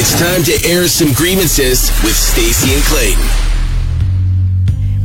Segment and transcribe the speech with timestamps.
[0.00, 3.20] It's time to air some grievances with Stacy and Clayton.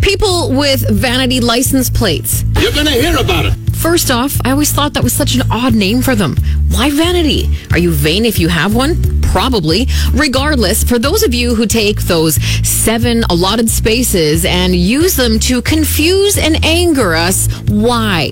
[0.01, 2.45] People with vanity license plates.
[2.61, 3.53] You're gonna hear about it.
[3.75, 6.35] First off, I always thought that was such an odd name for them.
[6.69, 7.49] Why vanity?
[7.71, 9.19] Are you vain if you have one?
[9.23, 9.87] Probably.
[10.13, 15.63] Regardless, for those of you who take those seven allotted spaces and use them to
[15.63, 18.29] confuse and anger us, why?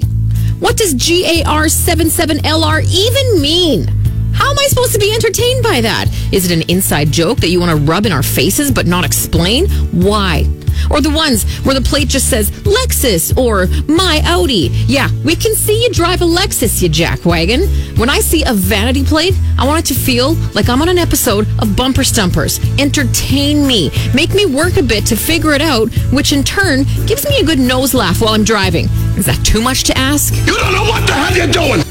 [0.60, 4.01] What does GAR77LR even mean?
[4.42, 6.08] How am I supposed to be entertained by that?
[6.32, 9.06] Is it an inside joke that you want to rub in our faces but not
[9.06, 9.70] explain?
[9.92, 10.48] Why?
[10.90, 14.72] Or the ones where the plate just says Lexus or my Audi.
[14.88, 18.00] Yeah, we can see you drive a Lexus, you jackwagon.
[18.00, 20.98] When I see a vanity plate, I want it to feel like I'm on an
[20.98, 22.60] episode of Bumper Stumpers.
[22.80, 23.92] Entertain me.
[24.16, 27.46] Make me work a bit to figure it out, which in turn gives me a
[27.46, 28.86] good nose laugh while I'm driving.
[29.18, 30.34] Is that too much to ask?
[30.48, 31.91] You don't know what the hell you're doing.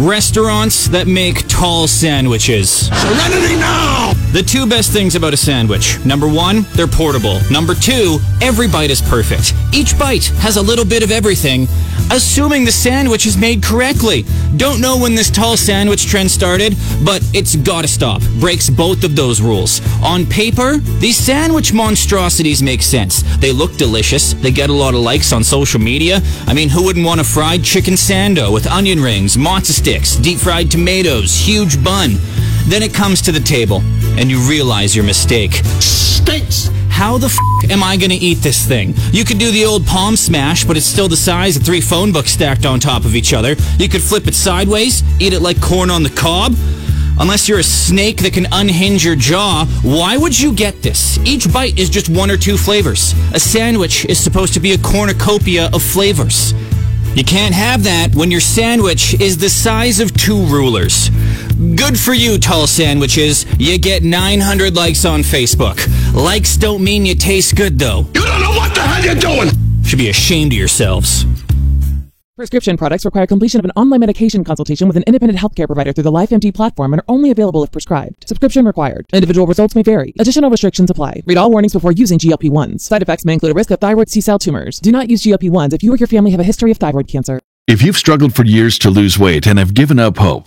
[0.00, 2.86] Restaurants that make tall sandwiches.
[2.86, 3.99] Serenity now.
[4.32, 5.98] The two best things about a sandwich.
[6.04, 7.40] Number one, they're portable.
[7.50, 9.54] Number two, every bite is perfect.
[9.74, 11.66] Each bite has a little bit of everything,
[12.12, 14.24] assuming the sandwich is made correctly.
[14.56, 18.22] Don't know when this tall sandwich trend started, but it's gotta stop.
[18.38, 19.80] Breaks both of those rules.
[20.00, 23.22] On paper, these sandwich monstrosities make sense.
[23.38, 24.34] They look delicious.
[24.34, 26.20] They get a lot of likes on social media.
[26.46, 30.38] I mean, who wouldn't want a fried chicken sando with onion rings, mozza sticks, deep
[30.38, 32.12] fried tomatoes, huge bun?
[32.68, 33.82] Then it comes to the table,
[34.18, 35.54] and you realize your mistake.
[35.80, 36.68] Stinks.
[36.88, 37.38] How the f
[37.70, 38.94] am I gonna eat this thing?
[39.12, 42.12] You could do the old palm smash, but it's still the size of three phone
[42.12, 43.56] books stacked on top of each other.
[43.78, 46.54] You could flip it sideways, eat it like corn on the cob.
[47.18, 51.18] Unless you're a snake that can unhinge your jaw, why would you get this?
[51.24, 53.14] Each bite is just one or two flavors.
[53.34, 56.54] A sandwich is supposed to be a cornucopia of flavors.
[57.14, 61.10] You can't have that when your sandwich is the size of two rulers.
[61.60, 63.44] Good for you, tall sandwiches.
[63.60, 65.76] You get 900 likes on Facebook.
[66.14, 68.06] Likes don't mean you taste good, though.
[68.14, 69.50] You don't know what the hell you're doing.
[69.84, 71.26] Should be ashamed of yourselves.
[72.34, 76.04] Prescription products require completion of an online medication consultation with an independent healthcare provider through
[76.04, 78.26] the LifeMD platform and are only available if prescribed.
[78.26, 79.04] Subscription required.
[79.12, 80.14] Individual results may vary.
[80.18, 81.20] Additional restrictions apply.
[81.26, 82.80] Read all warnings before using GLP-1s.
[82.80, 84.80] Side effects may include a risk of thyroid C-cell tumors.
[84.80, 87.38] Do not use GLP-1s if you or your family have a history of thyroid cancer.
[87.66, 90.46] If you've struggled for years to lose weight and have given up hope,